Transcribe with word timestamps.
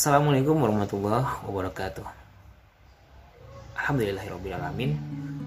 Assalamualaikum 0.00 0.56
warahmatullahi 0.56 1.44
wabarakatuh. 1.44 2.08
Alhamdulillahirrabbilalamin 3.76 4.96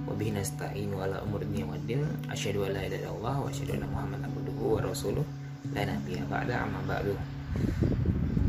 Wabihi 0.06 0.30
nasta'inu 0.30 0.94
ala 1.02 1.26
umur 1.26 1.42
dunia 1.42 1.66
waddin 1.66 2.06
Asyadu 2.30 2.70
la 2.70 2.86
ilaha 2.86 3.02
illallah 3.02 3.36
Wa 3.42 3.50
asyadu 3.50 3.82
anna 3.82 3.90
muhammad 3.90 4.22
abduhu 4.22 4.78
wa 4.78 4.86
rasuluh. 4.86 5.26
La 5.74 5.90
nabiya 5.90 6.22
ba'da 6.30 6.70
amma 6.70 6.86
ba'du. 6.86 7.18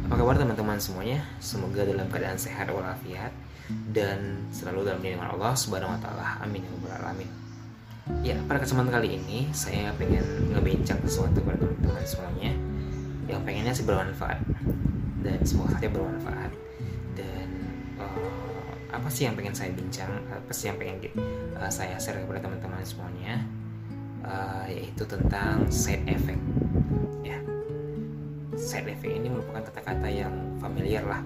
Apa 0.04 0.21
kabar 0.21 0.37
teman-teman 0.37 0.77
semuanya? 0.77 1.25
Semoga 1.40 1.89
dalam 1.89 2.05
keadaan 2.12 2.36
sehat 2.36 2.68
walafiat 2.68 3.32
Dan 3.89 4.45
selalu 4.52 4.84
dalam 4.84 5.00
lindungan 5.00 5.32
Allah 5.32 5.57
subhanahu 5.57 5.96
wa 5.96 6.00
ta'ala. 6.05 6.45
Amin 6.45 6.68
ya 6.68 7.00
alamin. 7.00 7.30
Ya, 8.21 8.36
pada 8.45 8.61
kesempatan 8.61 8.93
kali 8.93 9.16
ini 9.25 9.48
Saya 9.57 9.89
pengen 9.96 10.52
ngebincang 10.52 11.00
sesuatu 11.09 11.41
pada 11.41 11.64
teman-teman 11.64 12.05
semuanya 12.05 12.52
Yang 13.25 13.41
pengennya 13.48 13.73
sih 13.73 13.89
bermanfaat 13.89 14.45
Dan 15.25 15.41
semoga 15.43 15.80
saja 15.80 15.88
bermanfaat. 15.88 16.52
Dan 17.17 17.49
uh, 17.96 18.68
apa 18.93 19.08
sih 19.08 19.25
yang 19.25 19.35
pengen 19.35 19.57
saya 19.57 19.72
bincang 19.72 20.12
apa 20.29 20.53
sih 20.53 20.68
yang 20.68 20.76
pengen 20.76 21.00
uh, 21.57 21.72
saya 21.72 21.96
share 21.96 22.21
kepada 22.21 22.44
teman-teman 22.44 22.85
semuanya? 22.85 23.40
Uh, 24.25 24.68
yaitu 24.68 25.04
tentang 25.08 25.64
side 25.72 26.04
effect. 26.04 26.40
Ya. 27.25 27.40
Side 28.54 28.93
effect 28.93 29.13
ini 29.16 29.32
merupakan 29.32 29.64
kata-kata 29.64 30.08
yang 30.13 30.32
familiar 30.61 31.04
lah 31.04 31.21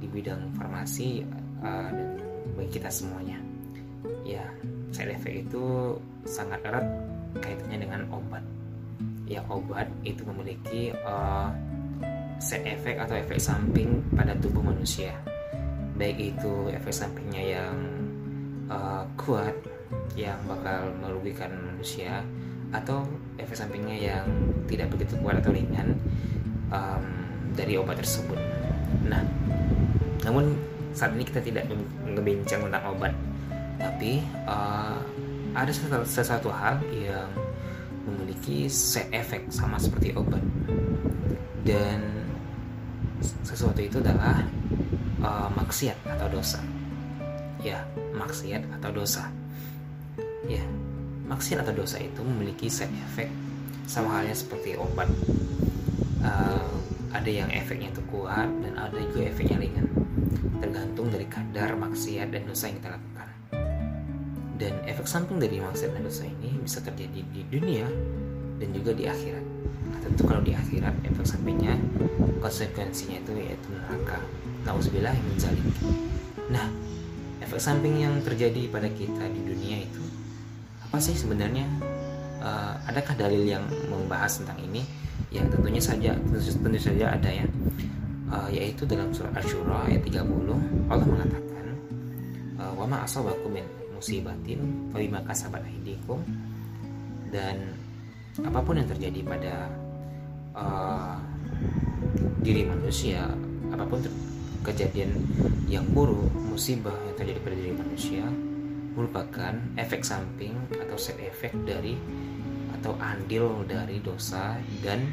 di 0.00 0.08
bidang 0.08 0.52
farmasi 0.56 1.24
uh, 1.60 1.88
dan 1.92 2.08
bagi 2.56 2.80
kita 2.80 2.88
semuanya. 2.88 3.36
Ya 4.24 4.44
side 4.94 5.10
effect 5.10 5.50
itu 5.50 5.98
sangat 6.22 6.62
erat 6.62 6.86
kaitannya 7.42 7.82
dengan 7.82 8.00
obat. 8.14 8.44
Ya 9.26 9.42
obat 9.50 9.90
itu 10.06 10.22
memiliki 10.22 10.94
uh, 11.02 11.50
side 12.42 12.66
effect 12.68 12.98
atau 13.00 13.14
efek 13.18 13.38
samping 13.38 14.02
pada 14.14 14.34
tubuh 14.38 14.60
manusia 14.60 15.14
baik 15.94 16.34
itu 16.34 16.52
efek 16.74 16.90
sampingnya 16.90 17.42
yang 17.58 17.76
uh, 18.66 19.06
kuat 19.14 19.54
yang 20.18 20.38
bakal 20.46 20.90
merugikan 20.98 21.54
manusia 21.54 22.22
atau 22.74 23.06
efek 23.38 23.54
sampingnya 23.54 23.94
yang 23.94 24.26
tidak 24.66 24.90
begitu 24.90 25.14
kuat 25.22 25.38
atau 25.38 25.54
ringan 25.54 25.94
um, 26.74 27.04
dari 27.54 27.78
obat 27.78 28.02
tersebut. 28.02 28.38
Nah, 29.06 29.22
namun 30.26 30.58
saat 30.90 31.14
ini 31.14 31.22
kita 31.22 31.38
tidak 31.38 31.70
ngebincang 32.02 32.66
tentang 32.66 32.84
obat, 32.90 33.14
tapi 33.78 34.26
uh, 34.50 34.98
ada 35.54 35.70
sesuatu, 35.70 36.02
sesuatu 36.02 36.50
hal 36.50 36.82
yang 36.90 37.30
memiliki 38.02 38.66
side 38.66 39.14
effect 39.14 39.54
sama 39.54 39.78
seperti 39.78 40.10
obat 40.18 40.42
dan 41.62 42.13
sesuatu 43.44 43.80
itu 43.80 44.00
adalah 44.00 44.44
uh, 45.24 45.48
maksiat 45.56 45.96
atau 46.16 46.28
dosa. 46.28 46.60
Ya 47.64 47.84
maksiat 48.12 48.68
atau 48.80 48.90
dosa. 48.92 49.28
Ya 50.44 50.64
maksiat 51.24 51.64
atau 51.64 51.72
dosa 51.72 51.96
itu 52.00 52.20
memiliki 52.20 52.68
side 52.68 52.92
effect 53.08 53.32
sama 53.88 54.20
halnya 54.20 54.36
seperti 54.36 54.76
obat. 54.76 55.08
Uh, 56.24 56.72
ada 57.14 57.30
yang 57.30 57.48
efeknya 57.54 57.94
itu 57.94 58.02
kuat 58.10 58.50
dan 58.64 58.74
ada 58.76 58.98
juga 58.98 59.30
efeknya 59.30 59.56
ringan. 59.60 59.86
Tergantung 60.60 61.08
dari 61.08 61.28
kadar 61.30 61.78
maksiat 61.78 62.28
dan 62.32 62.42
dosa 62.48 62.68
yang 62.68 62.76
kita 62.82 62.90
lakukan. 62.96 63.28
Dan 64.54 64.74
efek 64.86 65.06
samping 65.08 65.38
dari 65.40 65.58
maksiat 65.62 65.90
dan 65.94 66.02
dosa 66.04 66.24
ini 66.26 66.58
bisa 66.62 66.78
terjadi 66.82 67.20
di 67.32 67.42
dunia 67.48 67.86
dan 68.58 68.68
juga 68.70 68.94
di 68.94 69.04
akhirat 69.10 69.53
tentu 70.04 70.22
kalau 70.28 70.44
di 70.44 70.52
akhirat 70.52 70.92
efek 71.08 71.24
sampingnya 71.24 71.74
konsekuensinya 72.38 73.18
itu 73.24 73.32
yaitu 73.40 73.68
neraka 73.72 74.20
Nauzubillah 74.64 75.12
min 75.12 75.36
zalik. 75.36 75.60
Nah, 76.48 76.72
efek 77.44 77.60
samping 77.60 78.00
yang 78.00 78.16
terjadi 78.24 78.68
pada 78.72 78.88
kita 78.88 79.28
di 79.28 79.40
dunia 79.44 79.84
itu 79.84 80.00
apa 80.80 80.96
sih 81.00 81.12
sebenarnya? 81.12 81.68
Uh, 82.44 82.76
adakah 82.88 83.16
dalil 83.16 83.44
yang 83.44 83.64
membahas 83.88 84.40
tentang 84.40 84.60
ini? 84.64 84.84
Yang 85.32 85.56
tentunya 85.56 85.82
saja 85.84 86.10
tentu, 86.16 86.40
tentu 86.40 86.80
saja 86.80 87.12
ada 87.12 87.28
ya. 87.28 87.46
Uh, 88.32 88.48
yaitu 88.48 88.88
dalam 88.88 89.12
surat 89.12 89.36
Asy-Syura 89.36 89.84
ayat 89.84 90.00
30 90.04 90.24
Allah 90.88 91.06
mengatakan 91.06 91.44
wa 92.74 92.88
ma 92.88 93.06
asabakum 93.06 93.54
min 93.54 93.64
musibatin 93.94 94.58
fa 94.90 94.98
bima 94.98 95.22
kasabat 95.22 95.62
dan 97.34 97.74
apa 98.46 98.58
pun 98.62 98.78
yang 98.78 98.86
terjadi 98.86 99.20
pada 99.26 99.66
uh, 100.54 101.18
diri 102.40 102.64
manusia 102.64 103.26
apa 103.74 103.84
pun 103.84 104.00
kejadian 104.64 105.12
yang 105.68 105.84
buruk, 105.92 106.30
musibah 106.48 106.94
yang 107.10 107.16
terjadi 107.18 107.38
pada 107.42 107.56
diri 107.58 107.72
manusia 107.76 108.24
merupakan 108.94 109.52
efek 109.74 110.06
samping 110.06 110.54
atau 110.78 110.94
side 110.94 111.26
effect 111.26 111.58
dari 111.66 111.98
atau 112.80 112.94
andil 113.02 113.66
dari 113.66 113.98
dosa 113.98 114.54
dan 114.80 115.10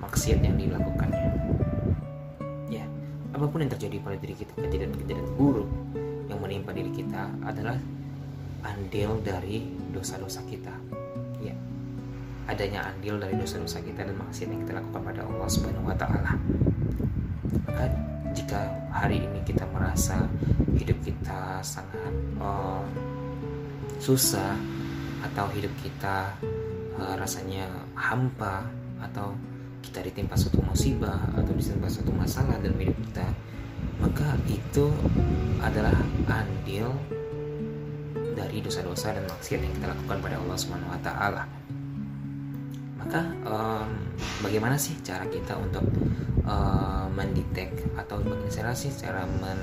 maksiat 0.00 0.40
yang 0.40 0.56
dilakukannya. 0.56 1.30
Ya, 2.72 2.86
apa 3.34 3.44
pun 3.50 3.60
yang 3.60 3.72
terjadi 3.74 4.00
pada 4.00 4.16
diri 4.16 4.34
kita, 4.38 4.54
kejadian-kejadian 4.56 5.28
buruk 5.36 5.68
yang 6.30 6.40
menimpa 6.40 6.72
diri 6.72 6.94
kita 6.94 7.28
adalah 7.44 7.76
andil 8.64 9.20
dari 9.20 9.66
dosa-dosa 9.92 10.40
kita. 10.48 10.72
Ya, 11.42 11.54
adanya 12.48 12.88
andil 12.88 13.20
dari 13.20 13.36
dosa-dosa 13.36 13.84
kita 13.84 14.08
dan 14.08 14.16
maksiat 14.16 14.48
yang 14.48 14.60
kita 14.64 14.80
lakukan 14.80 15.02
pada 15.04 15.20
Allah 15.28 15.48
Subhanahu 15.52 15.84
wa 15.84 15.96
taala. 15.96 16.32
Maka 17.68 17.84
jika 18.32 18.60
hari 18.88 19.22
ini 19.22 19.40
kita 19.44 19.68
merasa 19.68 20.24
hidup 20.72 20.96
kita 21.04 21.60
sangat 21.60 22.12
uh, 22.40 22.80
susah 24.00 24.56
atau 25.28 25.46
hidup 25.52 25.70
kita 25.84 26.32
uh, 26.96 27.14
rasanya 27.20 27.68
hampa 27.92 28.64
atau 29.04 29.36
kita 29.84 30.02
ditimpa 30.08 30.34
suatu 30.34 30.64
musibah 30.64 31.20
atau 31.36 31.52
ditimpa 31.52 31.86
suatu 31.86 32.10
masalah 32.16 32.56
dalam 32.58 32.78
hidup 32.80 32.98
kita 33.10 33.26
maka 33.98 34.38
itu 34.46 34.90
adalah 35.58 35.94
andil 36.30 36.94
dari 38.38 38.62
dosa-dosa 38.62 39.10
dan 39.10 39.26
maksiat 39.26 39.58
yang 39.58 39.74
kita 39.74 39.86
lakukan 39.90 40.18
pada 40.22 40.36
Allah 40.38 40.56
Subhanahu 40.58 40.94
wa 40.94 41.00
taala. 41.02 41.42
Maka 42.98 43.20
um, 43.46 43.88
bagaimana 44.42 44.74
sih 44.74 44.98
cara 45.06 45.24
kita 45.30 45.54
untuk 45.54 45.86
uh, 46.44 47.06
mendetek 47.14 47.72
atau 47.94 48.20
sih 48.74 48.92
cara 48.94 49.24
men, 49.24 49.58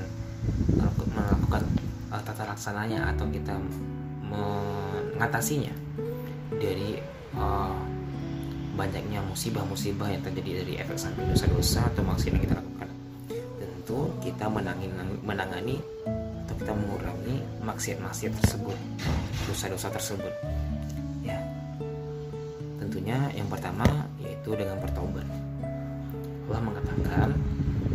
melakukan 1.13 1.63
uh, 2.12 2.22
tata 2.24 2.47
laksananya 2.47 3.12
atau 3.12 3.28
kita 3.29 3.56
mengatasinya 4.25 5.74
dari 6.56 6.97
uh, 7.35 7.75
banyaknya 8.75 9.24
musibah-musibah 9.24 10.12
yang 10.12 10.22
terjadi 10.24 10.63
dari 10.63 10.74
efek 10.84 11.00
samping 11.00 11.31
dosa-dosa 11.31 11.88
atau 11.95 12.03
maksiat 12.03 12.31
yang 12.35 12.44
kita 12.44 12.56
lakukan. 12.59 12.90
Tentu 13.59 14.00
kita 14.19 14.45
menangani, 14.51 14.91
menangani 15.24 15.75
atau 16.45 16.56
kita 16.59 16.74
mengurangi 16.75 17.35
maksiat-maksiat 17.63 18.31
tersebut, 18.44 18.78
dosa-dosa 19.47 19.88
tersebut. 19.95 20.34
Ya, 22.95 23.03
tentunya 23.03 23.44
yang 23.44 23.51
pertama 23.51 24.07
yaitu 24.23 24.56
dengan 24.56 24.79
bertobat 24.79 25.28
Allah 26.47 26.61
mengatakan 26.63 27.35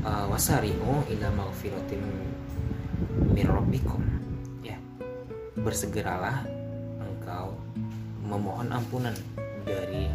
uh, 0.05 0.29
wasari'u 0.29 1.09
ila 1.17 1.29
maghfiratin 1.41 2.05
min 3.33 3.47
rabbikum. 3.49 4.05
Ya 4.61 4.77
bersegeralah 5.57 6.45
engkau 7.01 7.57
memohon 8.29 8.69
ampunan 8.69 9.17
dari 9.65 10.13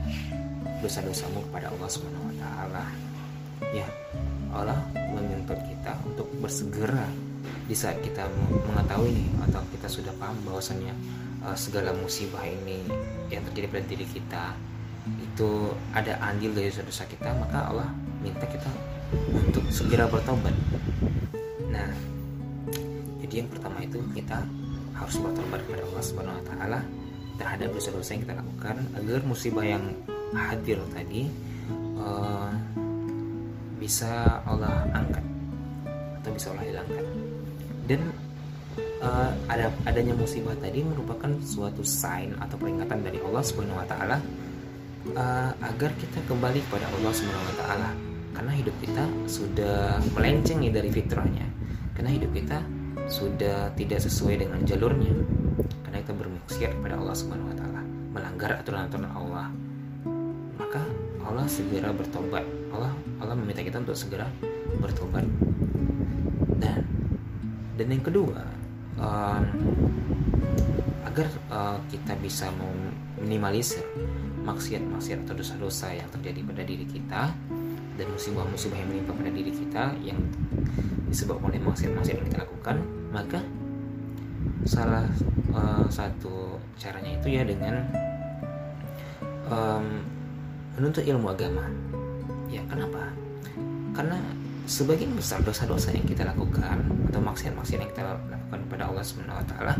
dosa-dosamu 0.85 1.41
kepada 1.49 1.73
Allah 1.73 1.89
Subhanahu 1.89 2.29
wa 2.29 2.35
taala. 2.37 2.85
Ya 3.73 3.89
Allah 4.53 4.77
menuntut 4.93 5.57
kita 5.65 5.97
untuk 6.05 6.29
bersegera 6.37 7.09
di 7.65 7.73
saat 7.73 7.97
kita 8.05 8.29
mengetahui 8.69 9.17
nih 9.17 9.29
atau 9.49 9.65
kita 9.73 9.89
sudah 9.89 10.13
paham 10.21 10.37
bahwasannya 10.45 10.93
uh, 11.41 11.57
segala 11.57 11.89
musibah 11.97 12.45
ini 12.45 12.85
yang 13.33 13.41
terjadi 13.49 13.67
pada 13.73 13.85
diri 13.89 14.05
kita 14.05 14.74
itu 15.05 15.73
ada 15.93 16.17
andil 16.25 16.51
dari 16.53 16.73
dosa-dosa 16.73 17.05
kita 17.05 17.29
maka 17.37 17.69
Allah 17.69 17.89
minta 18.25 18.45
kita 18.49 18.69
untuk 19.29 19.65
segera 19.69 20.09
bertobat 20.09 20.53
nah 21.69 21.89
jadi 23.21 23.45
yang 23.45 23.49
pertama 23.49 23.81
itu 23.85 24.01
kita 24.17 24.41
harus 24.95 25.15
bertobat 25.19 25.59
kepada 25.67 25.83
Allah 25.85 26.03
Subhanahu 26.03 26.39
Wa 26.39 26.45
Taala 26.49 26.79
terhadap 27.35 27.69
dosa-dosa 27.75 28.15
yang 28.15 28.23
kita 28.23 28.35
lakukan 28.39 28.75
agar 28.95 29.19
musibah 29.27 29.65
yang 29.67 29.83
hadir 30.31 30.79
tadi 30.95 31.27
uh, 31.99 32.51
bisa 33.75 34.39
Allah 34.47 34.87
angkat 34.95 35.25
atau 36.23 36.31
bisa 36.31 36.47
Allah 36.55 36.65
hilangkan. 36.65 37.05
Dan 37.85 38.01
uh, 39.03 39.31
ada 39.51 39.69
adanya 39.83 40.15
musibah 40.15 40.55
tadi 40.57 40.81
merupakan 40.81 41.29
suatu 41.43 41.83
sign 41.83 42.33
atau 42.39 42.55
peringatan 42.55 43.03
dari 43.03 43.19
Allah 43.19 43.43
Subhanahu 43.43 43.83
Wa 43.83 43.87
Taala 43.91 44.17
uh, 45.13 45.51
agar 45.61 45.91
kita 46.01 46.17
kembali 46.25 46.65
kepada 46.65 46.89
Allah 46.89 47.11
Subhanahu 47.13 47.53
Taala. 47.61 47.91
Karena 48.35 48.51
hidup 48.51 48.75
kita 48.83 49.05
sudah 49.29 50.01
melenceng 50.17 50.59
nih 50.59 50.73
dari 50.73 50.89
fitrahnya. 50.91 51.47
Karena 51.95 52.11
hidup 52.11 52.35
kita 52.35 52.59
sudah 53.07 53.71
tidak 53.77 54.01
sesuai 54.01 54.43
dengan 54.43 54.59
jalurnya. 54.65 55.13
Karena 55.85 55.97
kita 56.03 56.13
bermaksiat 56.17 56.71
kepada 56.75 56.99
Allah 56.99 57.15
Subhanahu 57.15 57.55
taala 57.55 57.81
melanggar 58.11 58.59
aturan-aturan 58.59 59.07
Allah. 59.15 59.47
Maka 60.59 60.83
Allah 61.23 61.47
segera 61.47 61.95
bertobat. 61.95 62.43
Allah 62.75 62.91
Allah 63.23 63.35
meminta 63.39 63.63
kita 63.63 63.79
untuk 63.79 63.95
segera 63.95 64.27
bertobat. 64.83 65.23
Dan 66.59 66.83
dan 67.79 67.87
yang 67.87 68.03
kedua 68.03 68.43
um, 68.99 69.43
agar 71.07 71.27
uh, 71.47 71.79
kita 71.87 72.19
bisa 72.19 72.51
meminimalisir 72.59 73.83
maksiat-maksiat 74.45 75.25
atau 75.25 75.35
dosa-dosa 75.35 75.91
yang 75.91 76.07
terjadi 76.13 76.39
pada 76.45 76.63
diri 76.63 76.85
kita 76.85 77.33
dan 77.95 78.05
musibah-musibah 78.13 78.77
yang 78.77 78.89
menimpa 78.93 79.11
pada 79.17 79.31
diri 79.33 79.51
kita 79.51 79.83
yang 80.05 80.19
disebabkan 81.09 81.49
oleh 81.49 81.61
maksiat-maksiat 81.65 82.15
yang 82.21 82.27
kita 82.29 82.39
lakukan 82.45 82.77
maka 83.09 83.39
salah 84.65 85.05
uh, 85.53 85.85
satu 85.89 86.61
caranya 86.77 87.17
itu 87.17 87.27
ya 87.39 87.43
dengan 87.45 87.85
um, 89.49 90.01
menuntut 90.75 91.05
ilmu 91.05 91.31
agama. 91.31 91.65
Ya 92.51 92.61
kenapa? 92.67 93.13
Karena 93.95 94.19
sebagian 94.65 95.13
besar 95.15 95.39
dosa-dosa 95.45 95.93
yang 95.93 96.05
kita 96.05 96.25
lakukan 96.25 96.81
atau 97.13 97.21
maksiat-maksiat 97.21 97.79
yang 97.79 97.91
kita 97.93 98.03
lakukan 98.03 98.59
kepada 98.67 98.83
Allah 98.89 99.03
taala 99.45 99.73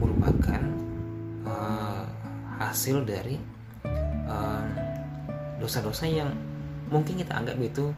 merupakan 0.00 0.62
uh, 1.44 2.04
hasil 2.58 3.04
dari 3.04 3.59
dosa-dosa 5.60 6.04
uh, 6.06 6.12
yang 6.24 6.30
mungkin 6.90 7.18
kita 7.18 7.32
anggap 7.36 7.56
itu 7.58 7.94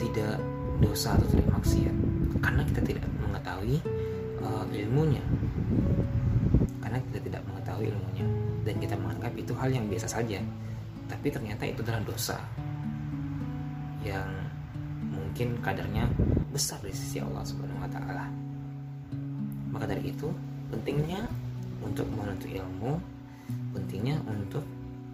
tidak 0.00 0.40
dosa 0.80 1.16
atau 1.16 1.26
tidak 1.32 1.48
maksiat. 1.52 1.96
Karena 2.40 2.62
kita 2.68 2.80
tidak 2.84 3.06
mengetahui 3.20 3.78
uh, 4.44 4.64
ilmunya. 4.70 5.24
Karena 6.84 6.98
kita 7.10 7.18
tidak 7.24 7.42
mengetahui 7.48 7.92
ilmunya. 7.92 8.26
Dan 8.66 8.74
kita 8.82 8.94
menganggap 8.98 9.32
itu 9.36 9.52
hal 9.56 9.70
yang 9.72 9.86
biasa 9.88 10.08
saja. 10.08 10.40
Tapi 11.06 11.28
ternyata 11.30 11.62
itu 11.64 11.80
adalah 11.86 12.02
dosa 12.02 12.36
yang 14.06 14.26
mungkin 15.10 15.58
kadarnya 15.62 16.06
besar 16.54 16.78
di 16.82 16.94
sisi 16.94 17.18
Allah 17.20 17.42
Subhanahu 17.42 17.82
wa 17.82 17.90
taala. 17.90 18.26
Maka 19.70 19.92
dari 19.92 20.08
itu, 20.08 20.32
pentingnya 20.72 21.28
untuk 21.84 22.08
menuntut 22.14 22.48
ilmu, 22.48 22.96
pentingnya 23.76 24.16
untuk 24.24 24.64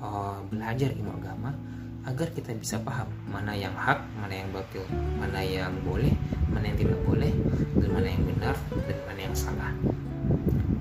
uh, 0.02 0.42
belajar 0.50 0.90
ilmu 0.92 1.14
agama 1.16 1.54
agar 2.02 2.34
kita 2.34 2.50
bisa 2.58 2.82
paham 2.82 3.06
mana 3.30 3.54
yang 3.54 3.72
hak, 3.78 4.02
mana 4.18 4.34
yang 4.34 4.50
batil, 4.50 4.82
mana 5.22 5.38
yang 5.38 5.70
boleh, 5.86 6.10
mana 6.50 6.66
yang 6.66 6.78
tidak 6.82 6.98
boleh, 7.06 7.30
dan 7.78 7.88
mana 7.94 8.08
yang 8.10 8.24
benar 8.26 8.56
dan 8.90 8.98
mana 9.06 9.20
yang 9.22 9.36
salah. 9.38 9.72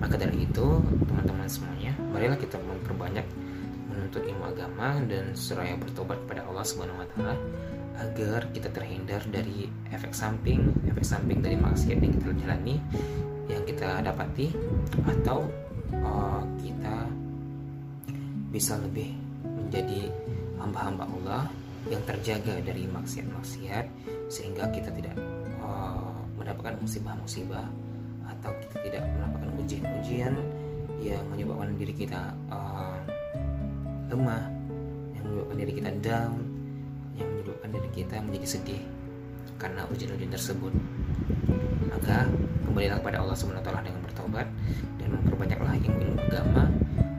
Maka 0.02 0.18
dari 0.18 0.50
itu, 0.50 0.68
teman-teman 1.06 1.46
semuanya, 1.46 1.94
marilah 2.10 2.42
kita 2.42 2.58
memperbanyak 2.58 3.24
menuntut 3.86 4.26
ilmu 4.26 4.50
agama 4.50 4.98
dan 5.06 5.38
seraya 5.38 5.78
bertobat 5.78 6.18
kepada 6.26 6.42
Allah 6.50 6.66
Subhanahu 6.66 7.06
wa 7.06 7.08
taala 7.14 7.36
agar 8.02 8.50
kita 8.50 8.74
terhindar 8.74 9.22
dari 9.30 9.70
efek 9.94 10.16
samping 10.16 10.74
efek 10.90 11.06
samping 11.06 11.44
dari 11.44 11.60
maksiat 11.60 12.02
yang 12.02 12.14
kita 12.18 12.34
jalani 12.34 12.76
yang 13.46 13.62
kita 13.68 14.02
dapati 14.02 14.50
atau 15.06 15.46
uh, 16.02 16.42
kita 16.64 17.06
bisa 18.52 18.76
lebih 18.84 19.16
menjadi 19.42 20.12
hamba-hamba 20.60 21.08
Allah 21.08 21.44
yang 21.90 22.04
terjaga 22.06 22.62
dari 22.62 22.86
maksiat-maksiat 22.86 23.86
sehingga 24.30 24.70
kita 24.70 24.94
tidak 24.94 25.16
uh, 25.64 26.14
mendapatkan 26.38 26.78
musibah-musibah 26.84 27.66
atau 28.28 28.52
kita 28.62 28.78
tidak 28.86 29.04
mendapatkan 29.18 29.50
ujian-ujian 29.66 30.34
yang 31.02 31.24
menyebabkan 31.34 31.74
diri 31.80 31.96
kita 31.96 32.36
uh, 32.54 33.00
lemah 34.14 34.46
yang 35.18 35.24
menyebabkan 35.26 35.58
diri 35.58 35.74
kita 35.74 35.92
down 36.04 36.38
yang 37.18 37.28
menyebabkan 37.32 37.70
diri 37.74 37.90
kita 37.96 38.16
menjadi 38.22 38.48
sedih 38.60 38.84
karena 39.58 39.86
ujian-ujian 39.90 40.34
tersebut. 40.34 40.74
Maka 41.90 42.26
kembalilah 42.66 42.98
kepada 42.98 43.22
Allah 43.22 43.36
SWT 43.38 43.62
dengan 43.62 44.02
bertobat 44.06 44.48
dan 44.98 45.08
memperbanyaklah 45.14 45.76
ilmu 45.78 46.01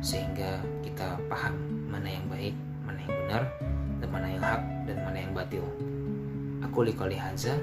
sehingga 0.03 0.59
kita 0.83 1.15
paham 1.31 1.55
mana 1.87 2.11
yang 2.11 2.27
baik, 2.27 2.55
mana 2.83 2.99
yang 3.07 3.15
benar, 3.23 3.43
dan 4.03 4.09
mana 4.11 4.27
yang 4.27 4.43
hak 4.43 4.63
dan 4.91 4.97
mana 5.07 5.17
yang 5.23 5.33
batil. 5.33 5.65
Aku 6.67 6.83
likoli 6.83 7.15
haza. 7.15 7.55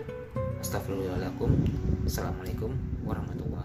Astagfirullahaladzim. 0.63 1.51
Assalamualaikum 2.07 2.71
warahmatullahi 3.03 3.58